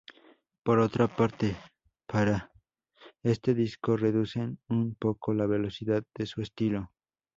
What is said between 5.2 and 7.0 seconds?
la velocidad de su estilo.